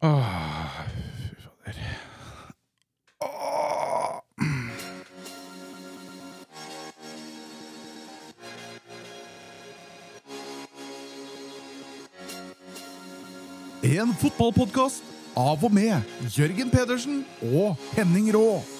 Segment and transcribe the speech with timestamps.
[0.00, 1.74] Fy fader.
[13.82, 15.02] En fotballpodkast
[15.34, 15.98] av og med
[16.30, 18.77] Jørgen Pedersen og Henning Rå.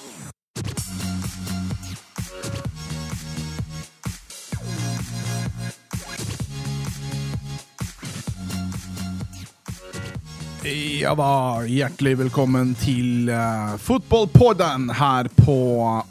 [10.69, 15.55] Ja da, hjertelig velkommen til uh, Fotballpodden her på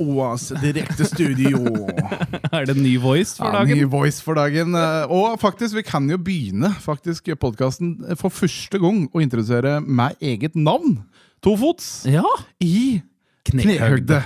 [0.02, 1.60] OAs direkte studio.
[2.56, 3.78] Er det ny voice for Ja, dagen?
[3.78, 4.74] ny voice for dagen.
[5.14, 10.56] Og faktisk, vi kan jo begynne faktisk podkasten for første gang å introdusere meg eget
[10.58, 10.98] navn.
[11.44, 12.24] Tofots Ja!
[12.58, 12.98] i
[13.46, 13.78] Knehøgde.
[13.78, 14.22] Knehøgde.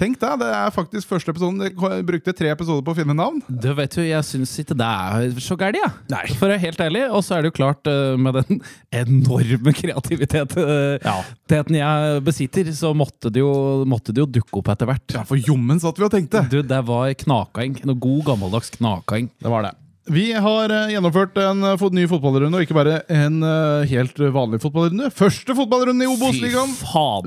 [0.00, 1.60] Tenk deg, det er faktisk første episoden.
[1.60, 3.42] Jeg brukte tre episoder på å finne navn.
[3.44, 5.90] Du vet jo, Jeg syns ikke det er så gærent, ja.
[6.08, 6.22] Nei.
[6.38, 7.02] For å være helt ærlig.
[7.12, 8.62] Og så er det jo klart, eh, med den
[9.02, 13.52] enorme kreativiteten jeg besitter, så måtte det, jo,
[13.88, 15.18] måtte det jo dukke opp etter hvert.
[15.18, 16.46] Ja, For jommen satt vi og tenkte.
[16.48, 17.82] Du, det var knakaing.
[17.84, 19.28] Noe god, gammeldags knakaing.
[19.36, 19.76] Det var det.
[20.10, 24.58] Vi har eh, gjennomført en eh, ny fotballrunde, og ikke bare en eh, helt vanlig
[24.62, 25.06] fotballrunde.
[25.14, 26.72] Første fotballrunde i Obos-ligaen.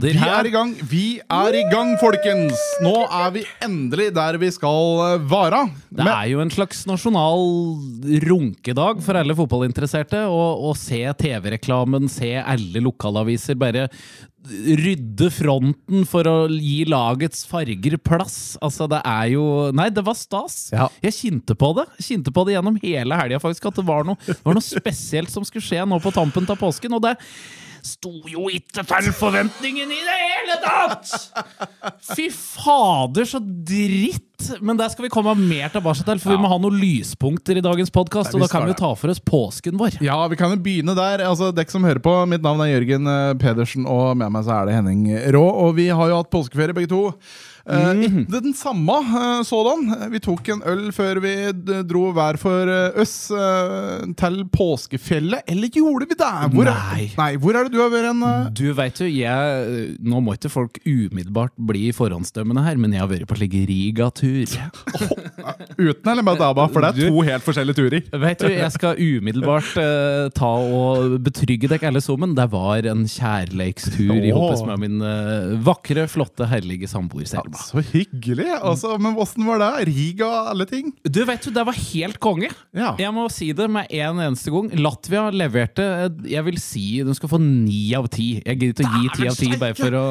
[0.04, 2.60] Vi er i gang, vi er i gang, folkens!
[2.84, 5.64] Nå er vi endelig der vi skal være.
[5.96, 7.48] Det er jo en slags nasjonal
[8.26, 10.26] runkedag for alle fotballinteresserte.
[10.28, 13.88] Å se TV-reklamen, se alle lokalaviser bare
[14.50, 18.56] rydde fronten for å gi lagets farger plass.
[18.64, 20.68] Altså, det er jo Nei, det var stas.
[20.74, 20.90] Ja.
[21.04, 24.20] Jeg kjente på det kjente på det gjennom hele helga, faktisk, at det var noe,
[24.28, 26.98] det var noe spesielt som skulle skje nå på tampen av påsken.
[26.98, 27.16] Og det
[27.84, 31.16] sto jo ikke til forventningen i det hele tatt!
[32.14, 34.33] Fy fader, så dritt!
[34.62, 37.64] Men der skal vi komme mer tilbake til, for vi må ha noen lyspunkter i
[37.64, 38.34] dagens podkast.
[38.36, 40.00] Og da kan vi ta for oss påsken vår.
[40.04, 41.26] Ja, vi kan jo begynne der.
[41.30, 44.60] Altså, Dekk som hører på, mitt navn er Jørgen eh, Pedersen, og med meg så
[44.60, 45.48] er det Henning Rå.
[45.68, 47.04] Og vi har jo hatt påskeferie, begge to.
[47.64, 49.86] Eh, ikke den samme uh, sådan.
[50.12, 51.34] Vi tok en øl før vi
[51.88, 53.16] dro hver for oss
[54.20, 55.46] til påskefjellet.
[55.48, 56.32] Eller gjorde vi det?
[56.56, 57.08] Hvor, Nei.
[57.16, 58.26] nei, hvor er det du har vært hen?
[58.58, 63.12] Du vet jo, jeg Nå må ikke folk umiddelbart bli forhåndsdømmende her, men jeg har
[63.12, 64.33] vært på slik Riga-tur.
[65.78, 66.68] Uten eller med dama?
[66.72, 68.06] For det er to helt forskjellige turer.
[68.24, 72.36] Vet du, Jeg skal umiddelbart uh, ta og betrygge dere alle sammen.
[72.38, 77.60] Det var en kjærleikstur i hoppes med min uh, vakre, flotte, herlige samboer Selma.
[77.60, 78.50] Så hyggelig!
[78.60, 79.72] Altså, men åssen var det?
[79.90, 80.92] Riga, og alle ting?
[81.04, 82.52] Du vet jo, Det var helt konge.
[82.76, 82.94] Ja.
[83.00, 84.70] Jeg må si det med en eneste gang.
[84.80, 88.36] Latvia leverte eh, Jeg vil si de skal få ni av ti.
[88.44, 90.06] Jeg gidder ikke å gi ti av ti bare for å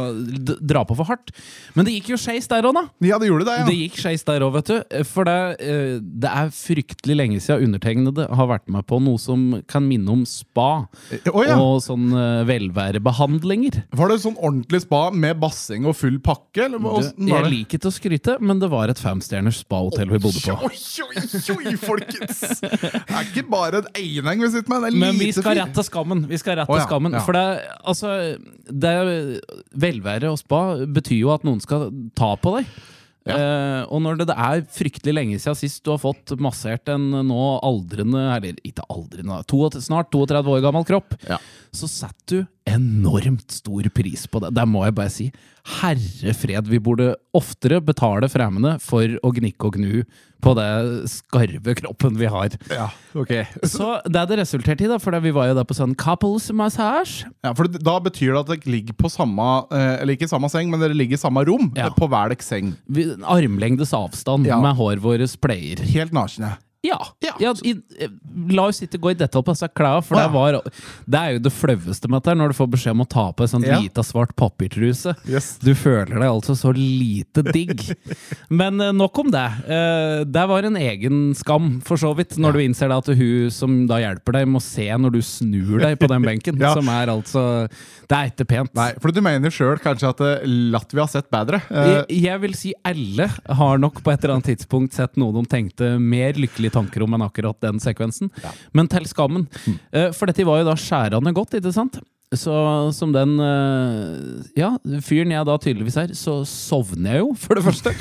[0.60, 1.34] dra på for hardt.
[1.76, 2.84] Men det gikk jo skeis der òg, da.
[3.06, 3.68] Ja, det gjorde det, ja.
[3.68, 5.02] Det gikk skeis der òg, vet du.
[5.08, 9.62] For det, eh, det er fryktelig lenge siden undertegnede har vært med på noe som
[9.70, 10.86] kan minne om spa.
[11.32, 11.56] Oh, ja.
[11.56, 13.82] Og sånn eh, velværebehandlinger.
[13.96, 16.66] Var det sånn ordentlig spa med basseng og full pakke?
[16.66, 20.42] Eller, Du, jeg liker ikke å skryte, men det var et femstjerners spahotell vi bodde
[20.44, 20.56] på.
[20.68, 21.24] Oi, oi,
[21.56, 22.42] oi, folkens!
[22.62, 25.58] Det er ikke bare en eineng vi sitter med, det er en Men vi skal
[25.58, 26.24] rette skammen.
[26.30, 27.16] Vi skal rette oh, ja, skammen.
[27.26, 27.46] For det,
[27.88, 28.14] altså,
[28.68, 28.94] det
[29.82, 32.72] Velvære og spa betyr jo at noen skal ta på deg.
[33.26, 37.04] Eh, og når det, det er fryktelig lenge siden sist du har fått massert en
[37.28, 41.38] nå aldrende Eller ikke aldrende, to, snart 32 år gammel kropp, Ja.
[41.70, 44.52] så setter du enormt stor pris på det.
[44.56, 45.30] Det må jeg bare si.
[45.80, 50.02] Herre fred, vi burde oftere betale fremmede for å gnikke og gnu
[50.42, 50.68] på det
[51.10, 52.54] skarve kroppen vi har.
[52.72, 53.30] Ja, ok.
[53.70, 57.28] Så det det resulterte i, da, for vi var jo der på sånn couples massage.
[57.46, 60.70] Ja, for da betyr det at dere ligger på samme eh, Eller ikke samme seng,
[60.72, 61.90] men dere ligger i samme rom Ja.
[61.94, 62.74] på hver deres seng.
[62.90, 64.58] Vi, armlengdes avstand Ja.
[64.62, 65.78] med hår vårt pleier.
[65.94, 66.56] Helt nakne.
[66.82, 66.98] Ja.
[67.20, 67.36] Ja.
[67.38, 68.10] ja i, eh,
[68.50, 70.26] la oss ikke gå i detalj på disse klærne, for ja.
[70.26, 70.56] det, var,
[71.06, 73.46] det er jo det flaueste med dette, når du får beskjed om å ta på
[73.46, 75.14] en sånn lita svart papirtruse.
[75.30, 75.54] Yes.
[75.62, 77.84] Du føler deg altså så lite digg.
[78.62, 79.44] Men eh, nok om det.
[79.62, 83.78] Eh, det var en egen skam, for så vidt, når du innser at hun som
[83.86, 86.58] da hjelper deg, må se når du snur deg på den benken.
[86.72, 87.42] Som er altså
[88.08, 88.70] Det er ikke pent.
[88.74, 90.20] Nei, for du mener sjøl kanskje at
[90.72, 91.60] Latvia har sett bedre?
[91.68, 95.44] Jeg, jeg vil si alle har nok på et eller annet tidspunkt sett noe de
[95.50, 98.32] tenkte mer lykkelige tanker om enn akkurat den sekvensen.
[98.72, 99.46] Men til skammen.
[99.66, 99.78] Mm.
[100.16, 102.00] For dette var jo da skjærende godt, ikke sant?
[102.32, 102.52] Så
[102.96, 104.72] som den eh, Ja,
[105.04, 107.92] fyren jeg da tydeligvis er, så sovner jeg jo, for det første.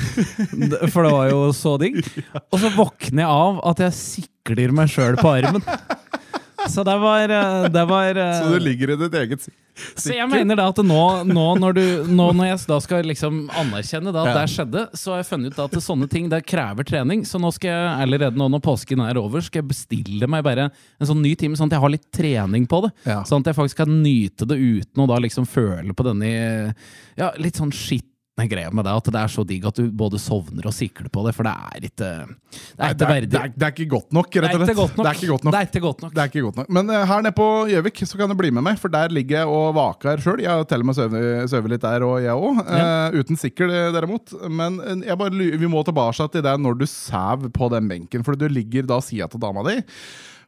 [0.92, 2.00] For det var jo så digg.
[2.52, 5.64] Og så våkner jeg av at jeg sikler meg sjøl på armen.
[6.70, 9.58] Så det var, eh, det var eh, Så du ligger i ditt eget sikker?
[9.96, 13.38] Så jeg mener da at nå, nå, når, du, nå når jeg da skal liksom
[13.56, 16.84] anerkjenne da at det skjedde, så har jeg funnet ut at sånne ting det krever
[16.86, 17.24] trening.
[17.28, 20.68] Så nå skal jeg allerede nå når påsken er over, skal jeg bestille meg bare
[20.68, 22.92] en sånn ny time, sånn at jeg har litt trening på det.
[23.28, 26.32] Sånn at jeg faktisk kan nyte det uten å da liksom føle på denne
[27.16, 27.72] ja, litt sånn
[28.32, 28.92] skitne greia med det.
[28.92, 31.52] At det er så digg at du både sovner og sikler på det, for det
[31.52, 33.30] er ikke Det er ikke er, verdig.
[33.30, 34.96] det, er, det er ikke godt nok, rett og Det er slett.
[34.96, 35.52] Det er ikke godt nok.
[35.52, 36.14] Det er ikke godt nok.
[36.14, 36.68] Det er ikke godt nok.
[36.68, 39.42] Men uh, her nede på Gjøvik så kan du bli med meg, for der ligger
[39.42, 40.42] jeg og vaker sjøl.
[40.42, 43.16] Jeg har til og med sovet litt der, og jeg òg.
[43.18, 44.34] uten sikkel, eh, derimot.
[44.48, 48.24] Men uh, jeg bare, vi må tilbake til det når du sover på den benken,
[48.24, 49.80] for du ligger da sida til dama di.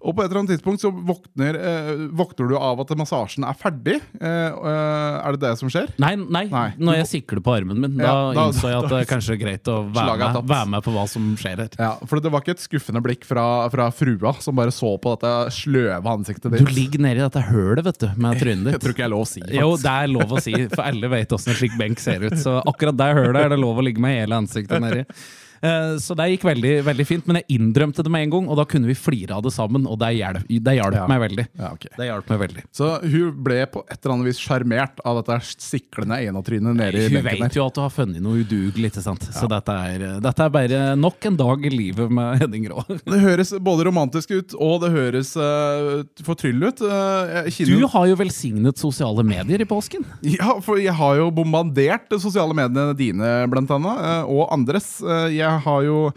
[0.04, 3.56] Og på et eller annet tidspunkt så våkner, eh, våkner du av at massasjen er
[3.56, 3.94] ferdig.
[4.20, 5.88] Eh, eh, er det det som skjer?
[6.02, 6.66] Nei, nei, Nei.
[6.76, 9.38] når jeg sikler på armen min, da, Ja, da- innså jeg at det er kanskje
[9.40, 11.70] greit å være med, være med på hva som skjer her.
[11.80, 15.14] Ja, For det var ikke et skuffende blikk fra, fra frua som bare så på
[15.16, 16.60] dette sløve ansiktet ditt.
[16.60, 16.76] Du ditt.
[16.76, 19.30] ligger nedi dette hølet vet du, med trynet Jeg tror ikke jeg er lov å
[19.30, 19.60] si Faktisk.
[19.60, 22.36] Jo, det er lov å si, for alle vet åssen en slik benk ser ut.
[22.40, 25.06] Så akkurat der hølet er det lov å ligge med hele ansiktet nedi.
[25.64, 28.58] Eh, Så det gikk veldig, veldig fint, men jeg innrømte det med en gang, og
[28.60, 31.06] da kunne vi flire av det sammen, og det hjalp, Ja.
[31.08, 31.46] meg veldig.
[31.58, 31.90] Ja, okay.
[31.96, 32.64] Det hjalp meg veldig.
[32.74, 37.08] Så hun ble på et eller annet vis sjarmert av dette siklende enatrynet nede i
[37.08, 39.24] Hun vet jo at du har funnet noe udugelig, ikke sant?
[39.32, 42.84] Så dette er, dette er bare nok en dag i livet med Henning Rå.
[43.14, 46.80] Det høres både romantisk ut, og det høres uh, fortryllende ut.
[46.82, 50.04] Uh, jeg Du har jo velsignet sosiale medier i påsken.
[50.22, 54.88] Ja, for jeg har jo bombardert sosiale mediene dine, blant annet, eh, og andres.
[55.02, 55.28] Eh,
[55.58, 56.12] Har jo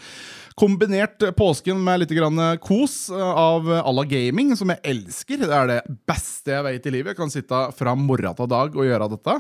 [0.57, 5.43] kombinert påsken med litt grann kos eh, av à la gaming, som jeg elsker.
[5.45, 7.11] Det er det beste jeg vet i livet.
[7.13, 9.35] Jeg kan sitte fra morgen til dag og gjøre dette.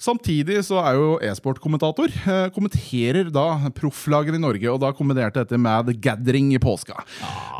[0.00, 2.14] Samtidig så er jo e-sportkommentator.
[2.22, 7.02] Eh, Kommenterer da profflagene i Norge, og da kombinerte dette med The Gathering i påska.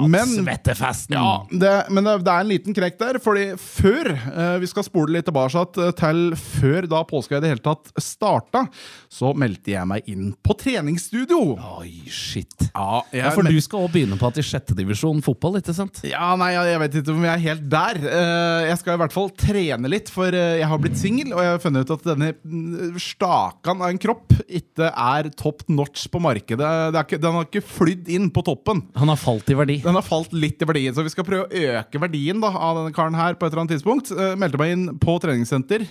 [0.07, 1.17] Men Svettefesten!
[1.19, 4.87] ja, det, men det, det er en liten krekk der, fordi før eh, Vi skal
[4.87, 5.65] spole litt tilbake
[5.99, 8.65] til før da påska i det hele tatt starta,
[9.11, 11.41] så meldte jeg meg inn på treningsstudio.
[11.81, 12.71] Oi, shit.
[12.75, 15.57] Ja, jeg, Ja, for men- du skal også begynne på at i sjette divisjon fotball,
[15.61, 16.01] ikke sant?
[16.05, 17.97] ja, nei, jeg vet ikke om jeg er helt der.
[17.97, 21.41] Eh, Jeg skal i hvert fall trene litt, for eh, jeg har blitt singel, og
[21.41, 26.09] jeg har funnet ut at denne mm, stakan av en kropp ikke er top notch
[26.13, 26.93] på markedet.
[26.93, 28.83] Det ikke, den har ikke flydd inn på toppen.
[28.97, 29.79] Han har falt i verdi.
[29.83, 32.77] Den har falt litt i verdien, så vi skal prøve å øke verdien da, av
[32.83, 34.11] denne karen her på et eller annet tidspunkt.
[34.13, 35.87] Eh, meldte meg inn på treningssenter.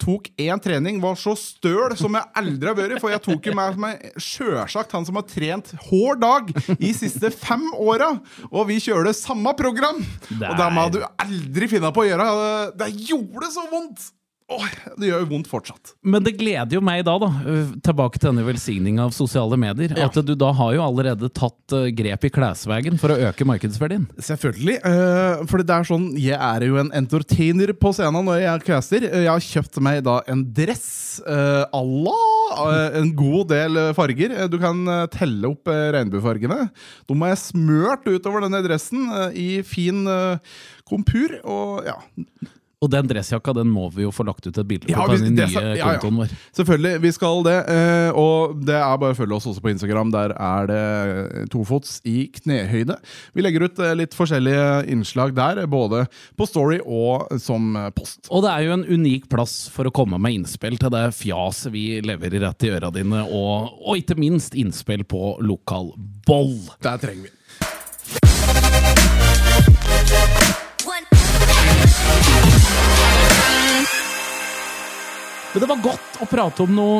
[0.00, 3.00] Tok én trening, var så støl som jeg aldri har vært.
[3.02, 5.74] For jeg tok jo med meg sjølsagt han som har trent
[6.18, 8.12] hver dag i siste fem åra.
[8.50, 10.02] Og vi kjører samme program!
[10.28, 12.28] Det Og det må du aldri finne på å gjøre.
[12.28, 14.10] Det, det gjorde så vondt!
[14.48, 14.64] Åh,
[14.96, 15.90] det gjør jo vondt fortsatt.
[16.08, 19.92] Men det gleder jo meg da, da, øh, tilbake til denne velsigninga av sosiale medier,
[20.00, 24.06] at du da har jo allerede tatt øh, grep i klesvegen for å øke markedsverdien.
[24.24, 24.78] Selvfølgelig.
[24.80, 28.64] Uh, for det er sånn, jeg er jo en entertainer på scenen når jeg.
[28.78, 30.88] Eh, Jeg har kjøpt meg da en dress
[31.28, 32.16] uh, à la
[32.96, 34.32] en god del farger.
[34.48, 34.80] Du kan
[35.12, 36.70] telle opp regnbuefargene.
[37.04, 39.04] De er smørt utover denne dressen
[39.36, 40.00] i fin
[40.88, 41.36] kompur.
[41.44, 41.98] Og ja,
[42.78, 45.16] Og den dressjakka den må vi jo få lagt ut et bilde på Ja, på
[45.18, 45.86] den nye ja, ja.
[45.96, 46.34] kontoen vår.
[46.54, 47.56] Selvfølgelig, vi skal det.
[47.74, 50.12] eh, og det er bare å følge oss også på Instagram.
[50.14, 52.94] Der er det tofots i knehøyde.
[53.34, 56.04] Vi legger ut eh, litt forskjellige innslag der, både
[56.38, 58.30] på Story og som eh, post.
[58.30, 61.74] Og det er jo en unik plass for å komme med innspill til det fjaset
[61.74, 65.90] vi leverer rett i øra dine, og, og ikke minst innspill på lokal
[66.30, 66.54] boll.
[66.86, 67.34] Der trenger vi.
[75.58, 76.98] Men det var godt å prate om noe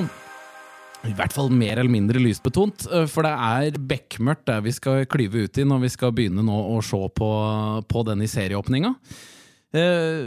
[1.06, 5.04] i hvert fall mer eller mindre lysbetont, øh, for det er bekmørkt der vi skal
[5.06, 7.28] klyve ut i når vi skal begynne nå å se på,
[7.86, 8.90] på den i serieåpninga.
[9.78, 10.18] Eh,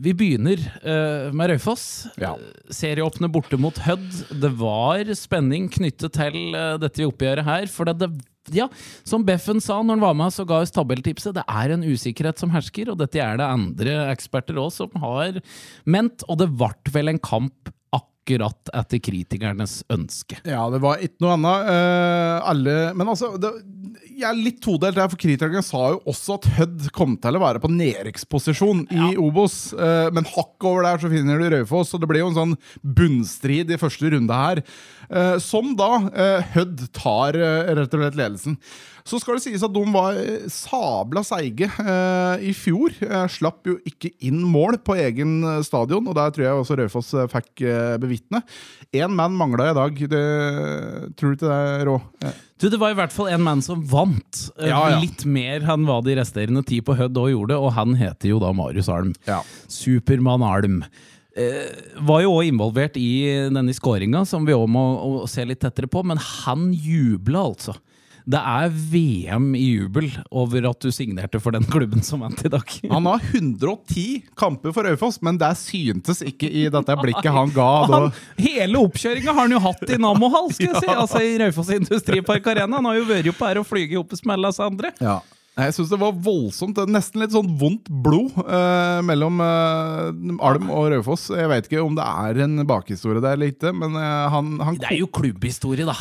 [0.00, 1.84] vi begynner eh, med Raufoss.
[2.22, 2.32] Ja.
[2.72, 4.08] Serieåpner borte mot Hødd.
[4.40, 7.68] Det var spenning knyttet til eh, dette oppgjøret her.
[7.68, 8.10] For det, det,
[8.54, 8.68] ja,
[9.06, 12.40] som Beffen sa når han var med og ga oss tabelltipset, det er en usikkerhet
[12.40, 15.42] som hersker, og dette er det andre eksperter òg som har
[15.84, 16.24] ment.
[16.28, 17.72] Og det ble vel en kamp
[18.20, 20.38] akkurat etter kritikernes ønske.
[20.44, 21.70] Ja, det var ikke noe annet.
[21.70, 23.50] Uh, alle, men altså, det,
[24.10, 27.42] jeg er litt todelt her, for kritikerne sa jo også at Hødd kom til å
[27.42, 29.72] være på nedrykksposisjon i Obos.
[29.74, 32.56] Uh, men hakk over der så finner du Raufoss, og det ble jo en sånn
[32.82, 34.62] bunnstrid i første runde her.
[35.10, 35.90] Uh, som da
[36.54, 38.58] Hødd tar rett og slett ledelsen.
[39.06, 40.18] Så skal det sies at de var
[40.52, 42.94] sabla seige eh, i fjor.
[43.02, 47.12] Eh, slapp jo ikke inn mål på egen stadion, og der tror jeg også Raufoss
[47.32, 48.42] fikk eh, bevitne.
[48.92, 50.00] Én mann mangla i dag.
[50.10, 50.24] Det,
[51.16, 51.96] tror du ikke det er rå?
[52.60, 54.40] Du, Det var i hvert fall en mann som vant.
[54.58, 54.98] eh, Ja, ja.
[55.00, 58.40] Litt mer enn hva de resterende ti på Hødd òg gjorde, og han heter jo
[58.42, 59.14] da Marius Alm.
[59.30, 59.40] Ja.
[59.70, 60.82] Supermann Alm.
[61.38, 61.70] Eh,
[62.02, 64.82] var jo òg involvert i denne skåringa, som vi òg må
[65.22, 67.76] å se litt tettere på, men han jubla altså.
[68.30, 72.50] Det er VM i jubel over at du signerte for den klubben som vant i
[72.52, 72.76] dag.
[72.92, 74.04] Han har 110
[74.38, 77.68] kamper for Aufoss, men det syntes ikke i dette blikket han ga.
[77.90, 78.08] Han,
[78.38, 80.92] hele oppkjøringa har han jo hatt i Nammohall, skal jeg si.
[80.94, 82.78] Altså i Raufoss Industripark Arena.
[82.78, 84.94] Han har jo vært oppe her og flyget opp med alle oss andre.
[85.02, 85.18] Ja.
[85.58, 86.78] Jeg syns det var voldsomt.
[86.88, 91.26] Nesten litt sånn vondt blod eh, mellom eh, Alm og Raufoss.
[91.34, 94.78] Jeg vet ikke om det er en bakhistorie der eller ikke, men eh, han, han
[94.80, 95.98] Det er jo klubbhistorie, da.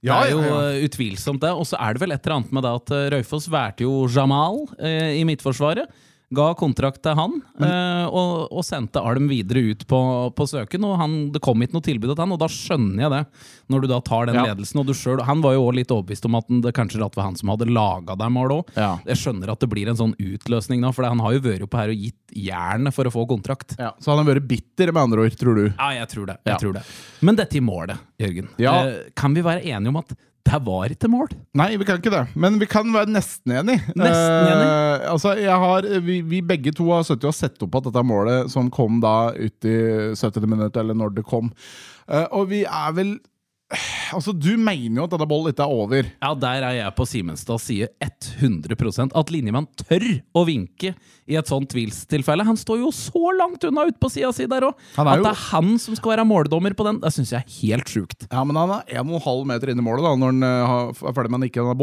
[0.00, 0.60] Ja, det er jo ja, ja.
[0.72, 1.50] eh, utvilsomt det.
[1.52, 4.06] Og så er det vel et eller annet med det at eh, Raufoss valgte jo
[4.08, 5.90] Jamal eh, i Midtforsvaret.
[6.32, 9.98] Ga kontrakt til han, eh, og, og sendte Alm videre ut på,
[10.38, 10.84] på søken.
[10.86, 13.22] Og han, det kom ikke noe tilbud til han, og da skjønner jeg det.
[13.74, 14.44] Når du da tar den Ja.
[14.52, 14.78] ledelsen.
[14.78, 17.34] Og du selv, han var jo også litt overbevist om at det kanskje var han
[17.34, 18.70] som hadde laga deg mål òg.
[18.78, 18.92] Ja.
[19.10, 21.82] Jeg skjønner at det blir en sånn utløsning nå, for han har jo vært oppe
[21.82, 23.74] her og gitt jernet for å få kontrakt.
[23.78, 25.64] ja, Så han har vært bitter, med andre ord, tror du?
[25.74, 26.38] Ja, jeg tror det.
[26.46, 26.86] Jeg tror det.
[27.26, 28.48] Men dette i målet, Jørgen.
[28.62, 30.14] Eh, kan vi være enige om at
[30.48, 31.30] det var ikke mål?
[31.58, 32.22] Nei, vi kan ikke det.
[32.38, 33.76] Men vi kan være nesten enig.
[33.92, 34.66] Nesten enig?
[34.66, 38.04] Eh, altså, jeg har, vi, vi begge to har sittet og sett opp at dette
[38.06, 39.76] målet som kom da ut i
[40.16, 40.48] 70.
[40.48, 41.52] minutt, eller når det kom.
[42.08, 43.14] Eh, og vi er vel
[44.10, 46.08] Altså, Du mener jo at denne ballen ikke er over.
[46.18, 50.02] Ja, der er jeg på Simenstads side 100% At linjemann tør
[50.34, 50.94] å vinke
[51.30, 52.42] i et sånt tvilstilfelle.
[52.48, 54.74] Han står jo så langt unna ute på sida si der òg!
[54.98, 57.58] At jo- det er han som skal være måldommer på den, det syns jeg er
[57.60, 58.26] helt sjukt.
[58.32, 61.30] Ja, men han er 1,5 meter inn i målet da når han eh, er ferdig
[61.30, 61.78] med å nikke denne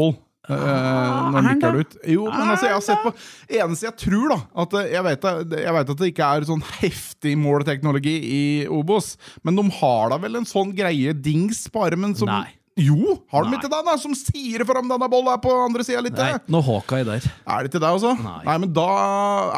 [0.48, 1.96] Eh, når han det ut.
[2.08, 3.12] Jo, men altså, jeg har sett på
[3.58, 5.26] Eneste jeg tror, da at eh, Jeg vet,
[5.60, 10.20] jeg vet at det ikke er sånn heftig målteknologi i Obos, men de har da
[10.22, 12.46] vel en sånn greie dings på armen som Nei.
[12.78, 13.58] Jo, har de Nei.
[13.58, 16.18] ikke den, da, Som sier fra om denne bollen er på andre sida litt?
[16.18, 17.26] Nei, nå nå Hawkeye der.
[17.48, 18.14] Er det ikke det, altså?
[18.18, 18.56] Nei.
[18.58, 18.86] men da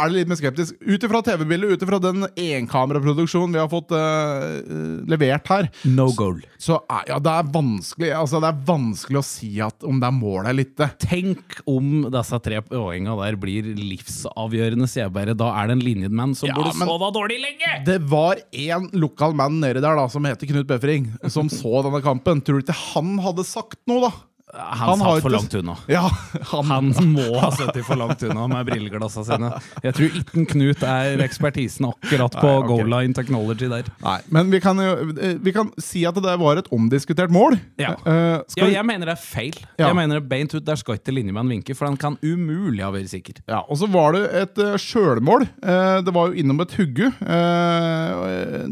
[0.01, 0.77] er det litt mer skeptisk.
[0.81, 6.41] Ut ifra TV-bildet, ut ifra den enkameraproduksjonen vi har fått uh, levert her, No goal.
[6.61, 6.77] så så,
[7.09, 10.47] ja, det er vanskelig Altså det er vanskelig å si at om det er mål
[10.51, 10.87] eller ikke.
[11.03, 15.35] Tenk om disse tre poengene der blir livsavgjørende, sier jeg bare.
[15.39, 17.73] Da er det en linjemann som Ja, burde sove dårlig lenge!
[17.89, 22.03] Det var en lokal mann nedi der da som heter Knut Befring, som så denne
[22.05, 22.43] kampen.
[22.45, 24.13] Tror du ikke han hadde sagt noe, da?
[24.51, 25.77] Han, han satt for langt unna.
[25.87, 26.03] Ja,
[26.51, 29.51] han, Han må ha sittet for langt unna med brilleglassene sine.
[29.85, 32.69] Jeg tror ikke Knut er ekspertisen akkurat på Nei, ok.
[32.71, 33.91] goal line technology der.
[34.03, 37.59] Nei, men vi kan eh, Vi kan si at det var et omdiskutert mål.
[37.81, 37.95] Ja.
[38.03, 39.61] uh, skal Ja, jeg mener det er feil.
[39.79, 39.91] Ja.
[39.91, 42.91] Jeg mener det beint ut Der skal ikke linjemann vinke, for han kan umulig ha
[42.95, 43.39] vært sikker.
[43.47, 45.47] Ja, og så var det et uh, sjølmål.
[45.63, 47.13] Uh, det var jo innom et hugge.
[47.23, 48.67] Uh,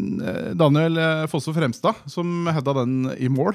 [0.59, 0.99] Daniel
[1.31, 3.55] Fosse Fremstad som hedda den i mål.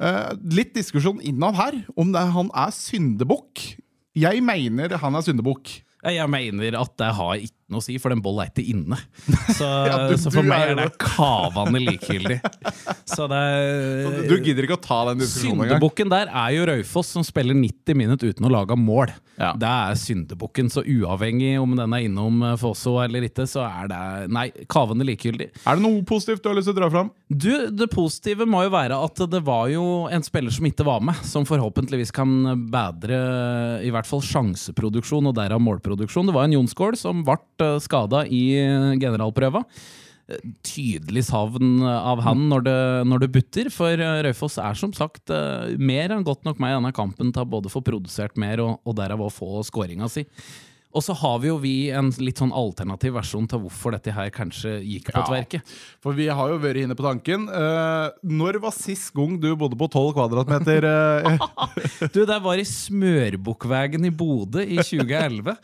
[0.00, 3.64] Eh, litt diskusjon innad her om det, han er syndebukk.
[4.18, 5.80] Jeg mener han er syndebukk.
[6.02, 8.98] Jeg mener at det har ikke noe å si, for den bollen er ikke inne.
[9.58, 12.38] Så, Ja, du- så for meg er det kavende likegyldig.
[13.12, 15.76] Så det er Du gidder ikke å ta den diskusjonen engang?
[15.80, 19.10] Syndebukken der er jo Raufoss, som spiller 90 minutter uten å lage mål.
[19.40, 19.50] Ja.
[19.58, 23.88] Det er syndebukken, så uavhengig om den er innom eh, Fosso eller ikke, så er
[23.90, 24.00] det
[24.32, 25.48] Nei, kavende likegyldig.
[25.66, 27.08] Er det noe positivt du har lyst til å dra fram?
[27.32, 31.00] Du, Det positive må jo være at det var jo en spiller som ikke var
[31.04, 32.30] med, som forhåpentligvis kan
[32.72, 33.18] bedre
[33.82, 36.28] i hvert fall sjanseproduksjon og derav målproduksjon.
[36.28, 37.38] Det var en Jonsgaard som ble
[37.82, 39.64] skada i eh, generalprøva.
[40.30, 44.94] Eh, Tydelig savn av han når det, når det butter, for eh, Raufoss er som
[44.96, 48.38] sagt eh, mer enn godt nok meg i denne kampen til å både få produsert
[48.40, 50.26] mer og, og derav å få skåringa si.
[50.92, 54.28] Og så har vi jo vi en litt sånn alternativ versjon til hvorfor dette her
[54.34, 55.24] kanskje gikk på Ja.
[55.28, 55.60] tverke.
[56.04, 57.46] For vi har jo vært inne på tanken.
[57.48, 60.84] Uh, når var sist gang du bodde på 12 kvadratmeter?
[60.84, 61.38] eh,
[62.14, 65.56] Du, det var i Smørbukkvegen i Bodø i 2011.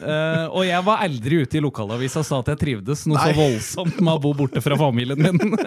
[0.00, 3.32] Uh, og jeg var aldri ute i lokalavisa og sa at jeg trivdes noe så
[3.36, 5.56] voldsomt med å bo borte fra familien min.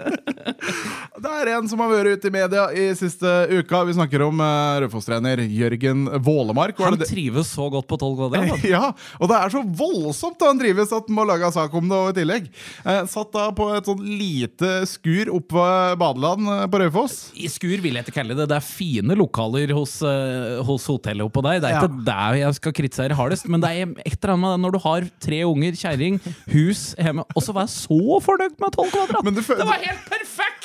[1.18, 3.80] Det er en som har vært ute i media i siste uka.
[3.88, 6.78] Vi snakker om uh, Raufoss-trener Jørgen Vålemark.
[6.84, 8.64] Han trives så godt på 12 kvadrat.
[8.68, 11.98] Ja, og det er så voldsomt han trives at han må lage sak om det
[12.10, 12.48] i tillegg.
[12.84, 17.16] Eh, satt da på et sånn lite skur oppe ved badeland eh, på Raufoss.
[17.38, 18.48] I skur vil jeg ikke kalle det.
[18.50, 21.62] Det er fine lokaler hos, uh, hos hotellet oppå der.
[21.64, 21.82] Det er Ja.
[21.86, 24.76] ikke der jeg skal kritisere hardest, men det er et eller annet med det når
[24.76, 26.20] du har tre unger, kjerring,
[26.52, 29.28] hus hjemme, og så være så fornøyd med 12 kvadrat!
[29.28, 30.57] Det, Det var helt perfekt!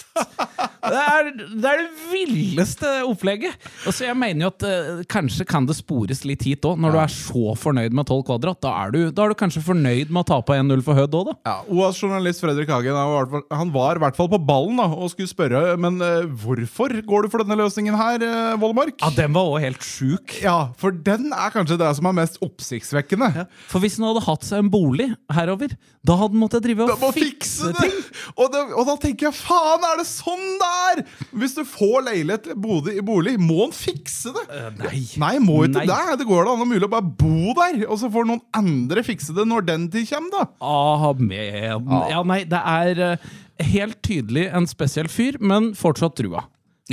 [0.84, 1.28] Det er,
[1.64, 3.56] det er det villeste opplegget!
[3.88, 7.00] Altså, jeg mener jo at eh, kanskje kan det spores litt hit òg, når du
[7.00, 8.60] er så fornøyd med 12 kvadrat.
[8.66, 11.30] Da er, du, da er du kanskje fornøyd med å tape 1-0 for Hødd òg,
[11.32, 11.36] da.
[11.48, 14.42] Ja, OAS-journalist Fredrik Hagen han var, i hvert fall- han var i hvert fall på
[14.44, 18.60] ballen da, og skulle spørre Men eh, hvorfor går du for denne løsningen her, eh,
[18.62, 19.00] Vollemark?
[19.02, 20.36] Ja, den var òg helt sjuk.
[20.44, 23.48] Ja, for den er kanskje det som er mest oppsiktsvekkende.
[23.72, 27.08] For hvis han hadde hatt seg en bolig herover, da hadde han måttet drive og
[27.16, 27.90] fikse, fikse det!
[28.36, 31.02] Og, det, og da tenker jeg faen, er det sånn det er?!
[31.42, 34.46] Hvis du får leilighet i Bodø i bolig, må han fikse det?
[34.80, 35.02] nei.
[35.22, 35.88] Nei, må ikke Nei.
[35.90, 36.20] det.
[36.24, 39.04] Det går da an å mulig å bare bo der, og så får noen andre
[39.06, 40.46] fikse det når den tid kommer, da.
[40.64, 41.90] Amen.
[42.12, 43.30] Ja, nei, det er eh,
[43.74, 46.46] helt tydelig en spesiell fyr, men fortsatt trua.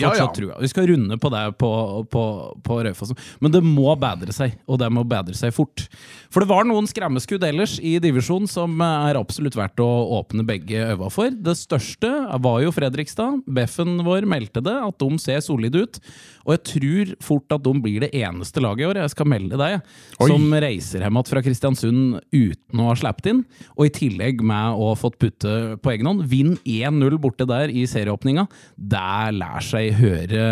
[0.03, 0.29] Ja, ja.
[0.35, 0.57] trua.
[0.61, 1.71] Vi skal runde på det på,
[2.11, 2.25] på,
[2.67, 3.15] på Raufoss.
[3.43, 5.87] Men det må bedre seg, og det må bedre seg fort.
[6.31, 9.89] For det var noen skremmeskudd ellers i divisjonen som er absolutt verdt å
[10.21, 11.31] åpne begge øva for.
[11.31, 12.11] Det største
[12.43, 13.43] var jo Fredrikstad.
[13.51, 16.01] Beffen vår meldte det, at de ser solide ut.
[16.47, 19.59] Og jeg tror fort at de blir det eneste laget i år, jeg skal melde
[19.61, 19.81] deg,
[20.21, 20.29] Oi.
[20.31, 23.43] som reiser hjem igjen fra Kristiansund uten å ha sluppet inn.
[23.77, 26.25] Og i tillegg med å ha fått putte på egen hånd.
[26.31, 28.47] Vinn 1-0 borte der i serieåpninga.
[28.77, 30.45] Det lærer seg høre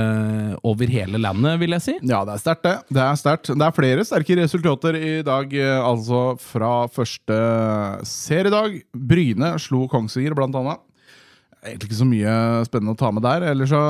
[0.67, 1.95] over hele landet, vil jeg si.
[2.03, 2.75] Ja, det er sterkt, det.
[2.97, 3.53] Det er sterkt.
[3.53, 7.39] Det er flere sterke resultater i dag, eh, altså fra første
[8.09, 8.81] seriedag.
[8.93, 10.85] Bryne slo Kongsvinger, blant annet.
[11.59, 12.33] Egentlig ikke så mye
[12.69, 13.45] spennende å ta med der.
[13.51, 13.81] Ellers så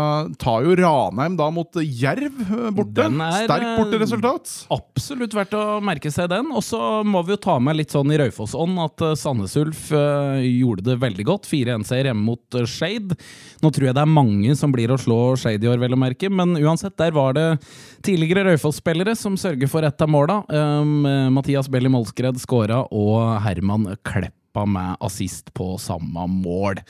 [0.41, 3.05] tar jo Ranheim da mot Jerv eh, borte.
[3.05, 4.53] Er, Sterkt borteresultat.
[4.73, 6.49] Absolutt verdt å merke seg den.
[6.57, 9.91] Og så må vi jo ta med litt sånn i Raufoss-ånd at eh, Sandnes Ulf
[9.93, 11.51] eh, gjorde det veldig godt.
[11.51, 13.19] 4-1-seier hjemme mot Shade.
[13.61, 16.01] Nå tror jeg det er mange som blir å slå Shade i år, vel å
[16.01, 17.47] merke, men uansett, der var det
[18.07, 20.41] tidligere Raufoss-spillere som sørger for ett av måla.
[20.49, 26.81] Um, eh, Mathias Belli Molskred skåra, og Herman Kleppa med assist på samme mål.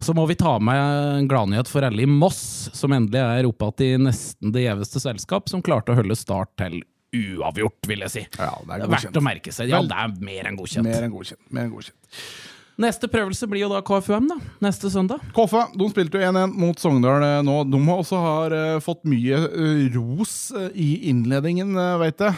[0.00, 3.68] Så må vi ta med en gladnyhet for alle i Moss, som endelig er oppe
[3.84, 6.80] igjen i nesten det gjeveste selskap, som klarte å holde start til
[7.10, 8.22] uavgjort, vil jeg si.
[8.38, 8.94] Ja, det er godkjent.
[8.94, 9.72] Verdt å merke seg.
[9.72, 10.86] Ja, det er mer enn godkjent.
[10.86, 11.42] Mer enn godkjent.
[11.50, 12.16] Mer enn godkjent.
[12.80, 14.38] Neste prøvelse blir jo da KFUM, da.
[14.64, 15.20] Neste søndag.
[15.36, 17.58] Koffa de spilte jo 1-1 mot Sogndal eh, nå.
[17.68, 20.32] De har også har eh, fått mye eh, ros
[20.72, 22.36] i innledningen, uh, veit jeg.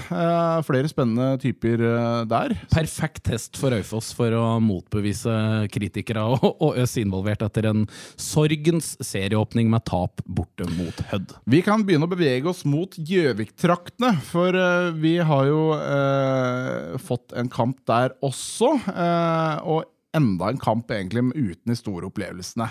[0.67, 1.85] Flere spennende typer
[2.29, 2.55] der.
[2.73, 5.33] Perfekt test for Øyfoss for å motbevise
[5.73, 7.87] kritikere og, og Øs involvert etter en
[8.21, 11.37] sorgens serieåpning med tap borte mot Hødd.
[11.51, 14.59] Vi kan begynne å bevege oss mot Gjøvik-traktene, for
[14.99, 18.75] vi har jo eh, fått en kamp der også.
[18.93, 22.71] eh, og enda en kamp egentlig uten de store opplevelsene.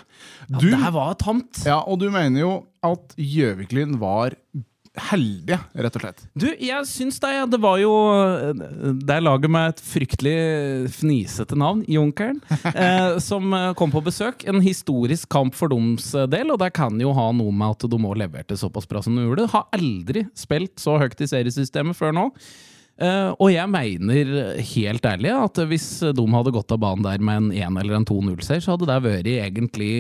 [0.49, 1.63] Du, Det her var tamt.
[1.65, 2.51] ja, og du mener jo
[2.85, 4.35] at Gjøviklyn var
[5.07, 6.23] heldige, rett og slett.
[6.35, 7.29] Du, jeg syns det.
[7.37, 7.45] ja.
[7.47, 7.91] Det var jo
[8.99, 10.33] Det er laget med et fryktelig
[10.97, 12.41] fnisete navn, Junkeren,
[12.75, 14.43] eh, som kom på besøk.
[14.51, 18.01] En historisk kamp for deres del, og det kan jo ha noe med at de
[18.03, 19.47] òg leverte såpass bra som de gjorde.
[19.53, 22.27] Har aldri spilt så høyt i seriesystemet før nå.
[23.01, 24.31] Eh, og jeg mener
[24.73, 28.05] helt ærlig at hvis de hadde gått av banen der med en 1- eller en
[28.05, 29.91] 2-0-seier, så hadde det vært egentlig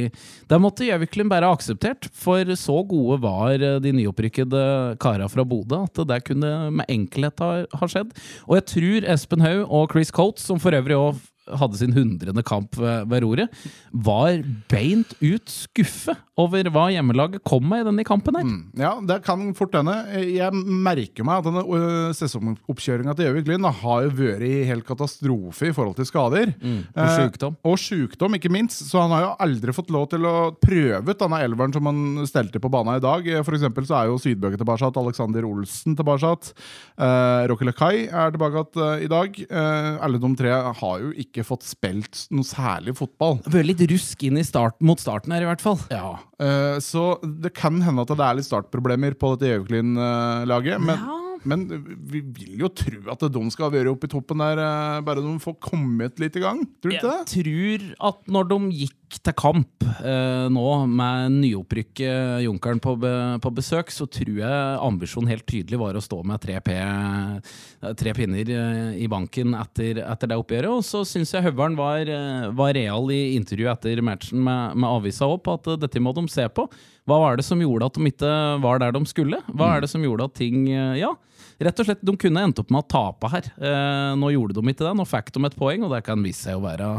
[0.51, 4.63] Det måtte Gjøviklund bare akseptert, for så gode var de nyopprykkede
[5.01, 8.13] kara fra Bodø at det kunne med enkelhet ha, ha skjedd.
[8.47, 11.21] Og jeg tror Espen Haug og Chris Coates, som for øvrig òg
[11.59, 13.49] hadde sin hundrede kamp ved, roret,
[13.91, 18.47] var beint ut skuffe over hva hjemmelaget kom med i denne kampen her.
[18.79, 19.93] Ja, det kan fort hende.
[20.25, 24.87] Jeg merker meg at denne øh, sesongoppkjøringa til Gjøvik Lyn har jo vært i helt
[24.87, 26.53] katastrofe i forhold til skader.
[26.61, 27.57] og Eh, sykdom.
[27.67, 28.83] og sjukdom, ikke minst.
[28.89, 32.25] Så han har jo aldri fått lov til å prøve ut denne elveren som han
[32.29, 33.27] stelte på banen i dag.
[33.45, 36.31] For eksempel så er jo Sydbøke tilbake, Alexander Olsen tilbake.
[37.01, 39.37] Uh, Rocky Lakai er tilbake eh, i dag.
[39.41, 43.39] Eh, alle de tre har jo ikke fått spilt noe særlig fotball.
[43.45, 45.79] Vært litt rusk inn i start, mot starten her, i hvert fall.
[45.93, 50.79] Ja, uh, Så det kan hende at det er litt startproblemer på dette Gjøviklyn-laget.
[50.81, 51.17] Men, Ja.
[51.47, 51.65] Men
[52.11, 55.35] vi vil jo tro at de skal være oppe i toppen der, eh, bare de
[55.41, 56.63] får kommet litt i gang.
[56.81, 57.19] Tror du ikke det?
[57.21, 63.11] Jeg tror at når de gikk til kamp eh, nå med nyopprykket Junkeren på, be,
[63.43, 66.77] på besøk, så tror jeg ambisjonen helt tydelig var å stå med tre, P,
[67.99, 70.71] tre pinner eh, i banken etter, etter det oppgjøret.
[70.71, 74.89] Og så syns jeg Høveren var, eh, var real i intervjuet etter matchen med, med
[74.89, 76.67] avisa opp, at eh, dette må de se på.
[77.09, 79.41] Hva var det som gjorde at de ikke var der de skulle?
[79.49, 81.11] Hva er det som gjorde at ting eh, Ja,
[81.61, 83.47] rett og slett, de kunne endt opp med å tape her.
[83.61, 86.47] Eh, nå gjorde de ikke det, nå fikk de et poeng, og det kan vise
[86.49, 86.89] seg å være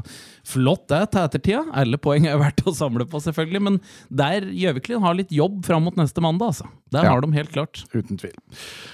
[0.48, 1.62] flott det til ettertida.
[1.82, 5.84] Alle poeng er verdt å samle på, selvfølgelig, men der Gjøviklin har litt jobb fram
[5.88, 6.68] mot neste mandag, altså.
[6.92, 7.10] Der Ja.
[7.14, 7.84] har de helt klart.
[7.94, 8.34] Uten tvil.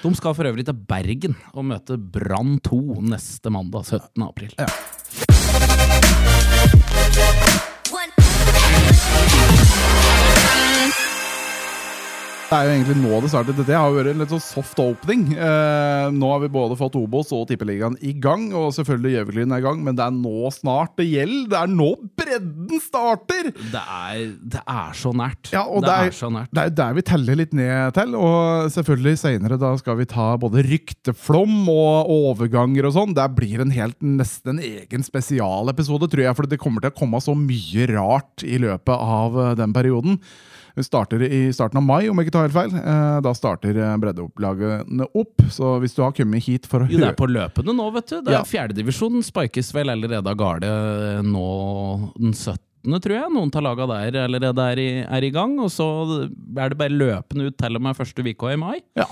[0.03, 4.23] De skal for øvrig til Bergen og møte Brann 2 neste mandag, 17.
[4.29, 4.55] april.
[4.59, 4.69] One.
[12.49, 13.59] Det er jo egentlig nå det startet.
[13.59, 15.25] Dette har jo vært en litt sånn soft opening.
[15.37, 19.61] Eh, nå har vi både fått Obos og Tippeligaen i gang, og selvfølgelig Gjøviklyn er
[19.61, 21.51] i gang, men det er nå snart det gjelder.
[21.53, 23.51] Det er nå bredden starter!
[23.53, 24.23] Det er,
[24.55, 25.51] det er så nært.
[25.53, 26.49] Ja, og det, det er, er- så nært.
[26.57, 30.31] Det er der vi teller litt ned til, og selvfølgelig senere da skal vi ta
[30.41, 33.13] både rykteflom og overganger og sånn.
[33.19, 36.99] Det blir en helt nesten en egen spesialepisode, tror jeg, for det kommer til å
[37.05, 40.17] komme så mye rart i løpet av eh, den perioden.
[40.79, 42.75] Vi starter i starten av mai, om jeg ikke tar helt feil.
[42.79, 47.01] Eh, Da starter eh, breddeopplagene opp, så hvis du har kommet hit for å Jo,
[47.03, 48.21] det er på løpende nå, vet du.
[48.23, 48.41] Det Ja.
[48.45, 50.71] er Fjerdedivisjon spikes vel allerede av garde
[51.27, 53.33] nå den 17., tror jeg.
[53.35, 55.59] Noen av laga der allerede er i, er i gang.
[55.59, 55.89] Og så
[56.57, 58.79] er det bare løpende ut til og med første uka i mai.
[58.97, 59.05] Ja.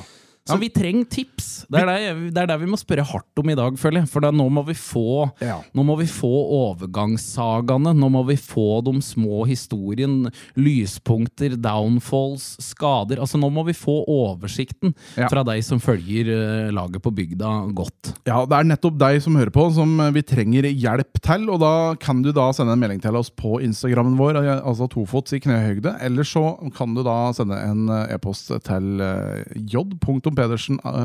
[0.46, 1.46] Så vi trenger tips.
[1.68, 4.11] Det er der, det er det, vi må spørre hardt om i dag, føler jeg.
[4.12, 5.59] For da, nå må vi få Ja.
[5.74, 6.30] Nå må vi få
[6.61, 7.92] overgangssagaene.
[7.96, 10.30] Nå må vi få de små historien.
[10.56, 13.20] Lyspunkter, downfalls, skader.
[13.22, 15.28] Altså Nå må vi få oversikten Ja.
[15.28, 18.12] fra de som følger uh, laget på bygda godt.
[18.28, 21.48] Ja, det er nettopp deg som hører på, som vi trenger hjelp til.
[21.50, 25.35] Og da kan du da sende en melding til oss på Instagrammen vår, altså tofots
[25.37, 25.96] i knehøyde.
[26.06, 26.44] Eller så
[26.76, 30.59] kan du da sende en eh, e-post til uh, j.pedersen.oa.no, eller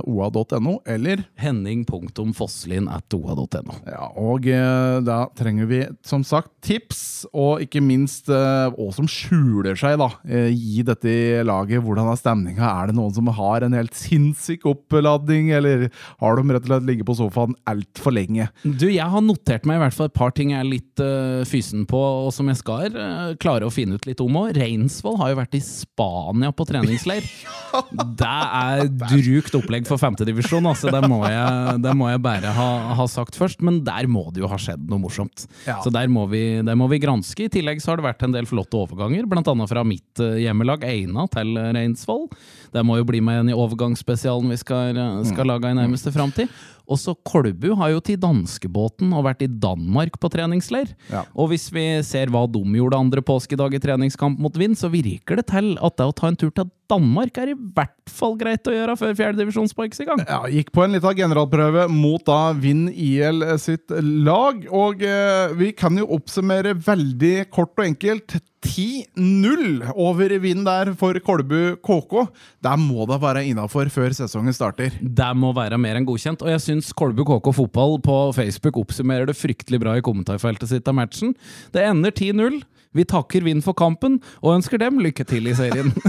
[0.08, 3.74] oa.no, eller henning.fosslin.oa.no.
[3.88, 9.08] ja, Og eh, da trenger vi som sagt tips, og ikke minst eh, hva som
[9.10, 11.84] skjuler seg da eh, i dette laget.
[11.86, 12.65] Hvordan er stemninga?
[12.65, 15.78] Er det noen som har en helt sinnssyk oppladning, eller
[16.22, 18.46] har de rett og slett ligget på sofaen altfor lenge?
[18.63, 21.44] Du, jeg har notert meg i hvert fall et par ting jeg er litt uh,
[21.48, 24.50] fysen på, og som jeg skal eh, klare å finne ut litt om òg.
[24.58, 27.24] Reinsvoll har jo vært i Spania på treningsleir.
[28.22, 28.88] Det er
[29.26, 30.92] drukt opplegg for femtedivisjon, altså.
[30.94, 33.64] Det må, jeg, det må jeg bare ha, ha sagt først.
[33.66, 35.46] Men der må det jo ha skjedd noe morsomt.
[35.68, 35.80] Ja.
[35.84, 37.48] Så der må, vi, der må vi granske.
[37.48, 40.86] I tillegg så har det vært en del flotte overganger, annet fra mitt eh, hjemmelag
[40.88, 42.28] Eina til Reinsvoll.
[42.72, 46.14] Det må jo bli med igjen i overgangsspesialen vi skal, eh, skal lage i nærmeste
[46.14, 46.52] framtid.
[46.92, 50.92] Også Kolbu har jo til danskebåten og vært i Danmark på treningsleir.
[51.12, 51.24] Ja.
[51.36, 55.40] Og hvis vi ser hva de gjorde andre påskedag i treningskamp mot Vind, så virker
[55.40, 58.68] det til at det å ta en tur til Danmark er i hvert fall greit
[58.68, 60.24] å gjøre før fjerdedivisjonsparks i gang.
[60.28, 64.66] Ja, gikk på en liten generalprøve mot da Vind IL sitt lag.
[64.68, 68.42] Og eh, vi kan jo oppsummere veldig kort og enkelt.
[68.62, 72.28] 10-0 over Vind der for Kolbu KK.
[72.62, 74.93] Der må da være innafor før sesongen starter.
[75.02, 79.30] Det må være mer enn godkjent, og jeg syns Kolbu KK Fotball på Facebook oppsummerer
[79.30, 81.34] det fryktelig bra i kommentarfeltet sitt av matchen.
[81.74, 82.62] Det ender 10-0.
[82.93, 85.93] Vi takker Vind for kampen, og ønsker dem lykke til i serien.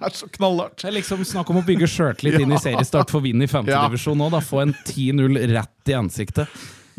[0.00, 0.78] Det er så knallhardt!
[0.80, 4.16] Det er liksom snakk om å bygge sjøltillit inn i seriestart for Vind i femtedivisjon
[4.16, 4.30] nå.
[4.32, 6.48] da Få en 10-0 rett i ansiktet.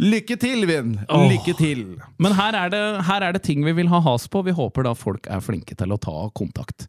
[0.02, 0.96] Lykke til, Vin!
[1.30, 1.82] Lykke til!
[2.18, 4.42] Men her er, det, her er det ting vi vil ha has på.
[4.48, 6.88] Vi håper da folk er flinke til å ta kontakt.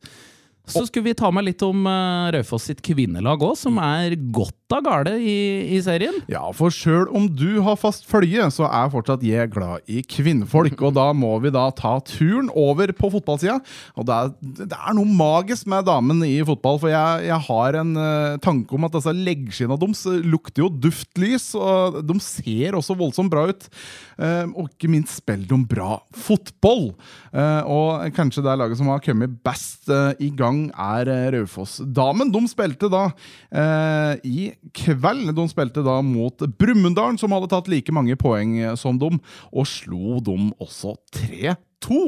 [0.73, 4.57] Så skulle vi ta med litt om uh, Raufoss sitt kvinnelag òg, som er godt
[4.73, 5.37] av gale i,
[5.77, 6.17] i serien.
[6.33, 10.79] Ja, for sjøl om du har fast følge, så er fortsatt jeg glad i kvinnfolk.
[10.81, 13.59] Og da må vi da ta turen over på fotballsida.
[14.01, 14.33] Og det er,
[14.63, 18.77] det er noe magisk med damen i fotball, for jeg, jeg har en uh, tanke
[18.77, 23.69] om at disse leggskinna deres lukter jo duftlys, og de ser også voldsomt bra ut.
[24.17, 26.93] Uh, og ikke minst spiller de bra fotball.
[27.33, 29.89] Og kanskje det er laget som har kommet best
[30.23, 32.31] i gang, er uh, Raufoss-damen.
[32.33, 33.07] De spilte da
[33.51, 35.33] eh, i kveld.
[35.37, 39.21] De spilte da mot Brumunddal, som hadde tatt like mange poeng eh, som dem,
[39.53, 42.03] og slo dem også 3-2.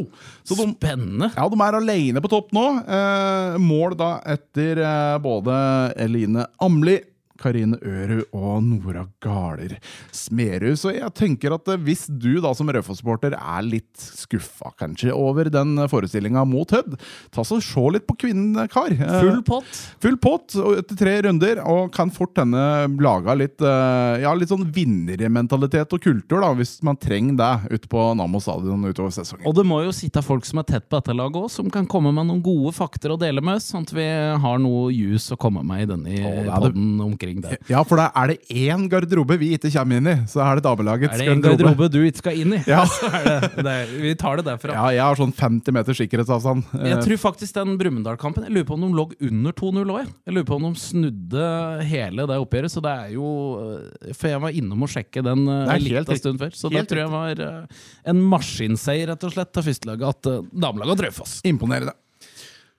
[0.47, 1.31] Så de, Spennende.
[1.35, 2.67] ja, de er alene på topp nå.
[2.85, 5.57] Eh, mål da etter eh, både
[6.05, 7.01] Eline Amli,
[7.45, 9.77] Karine Ørud og Nora Galer
[10.15, 10.79] Smerud.
[10.81, 15.51] Så jeg tenker at eh, hvis du da som Raufoss-supporter er litt skuffa kanskje over
[15.53, 16.97] den forestillinga mot Hødd,
[17.35, 18.93] ta så se litt på kvinnen, kar.
[18.95, 19.83] Eh, Full pott.
[20.05, 22.63] Full pott etter tre runder, og kan fort hende
[23.05, 27.91] laga litt eh, Ja, litt sånn vinnermentalitet og kultur, da, hvis man trenger det ute
[27.91, 29.45] på Nammo stadion utover sesongen.
[29.49, 31.89] Og det må jo sitte folk som er tett på dette laget òg, som kan
[31.91, 34.07] komme med noen gode fakter å dele med oss, sånn at vi
[34.45, 36.15] har noe jus å komme med i denne
[36.55, 37.71] poden det er omkring det.
[37.73, 40.65] Ja, for da er det én garderobe vi ikke kommer inn i, så er det
[40.67, 42.61] damelagets Er det en garderobe du ikke skal inn i?
[42.71, 42.85] Ja.
[42.95, 44.75] Så er det, det, vi tar det derfra.
[44.77, 46.65] Ja, jeg har sånn 50 meter sikkerhetsavstand.
[46.79, 50.09] Eh, Jeg tror faktisk den Brumunddal-kampen Jeg lurer på om de lå under 2-0 òg.
[50.25, 50.35] Jeg.
[50.37, 51.49] lurer på om de snudde
[51.89, 52.73] hele det oppgjøret.
[52.75, 53.29] Så det er jo
[53.61, 56.55] eh, For jeg var innom og sjekke den en helt en stund før.
[56.57, 57.83] Så det tror jeg var eh,
[58.15, 61.39] en maskinseier, rett og slett, til førstelaget at damelaget har Raufoss.
[61.49, 61.95] Imponerende.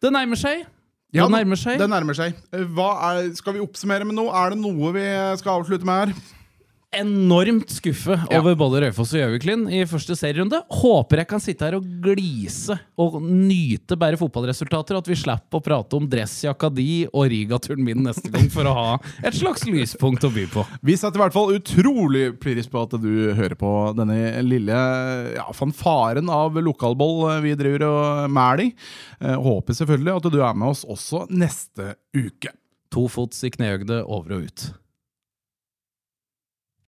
[0.02, 0.66] Det nærmer seg.
[1.16, 1.80] Ja, det nærmer seg.
[1.80, 2.40] Det nærmer seg.
[2.76, 4.34] Hva er, skal vi oppsummere med noe?
[4.36, 5.06] Er det noe vi
[5.40, 6.35] skal avslutte med her?
[7.00, 8.40] Enormt skuffe Ja.
[8.40, 10.62] over både Raufoss og Gjøviklin i første serierunde.
[10.72, 14.96] Håper jeg kan sitte her og glise og nyte bare fotballresultater.
[14.96, 18.64] og At vi slipper å prate om dressjakka di og Riga-turen min neste gang, for
[18.70, 20.66] å ha et slags lyspunkt å by på.
[20.84, 24.80] Vi setter i hvert fall utrolig pris på at du hører på denne lille
[25.36, 28.74] ja, fanfaren av lokalboll vi driver og mæler i.
[29.22, 32.50] Eh, Håper selvfølgelig at du er med oss også neste uke.
[32.96, 34.66] To fots i knehøgde over og ut.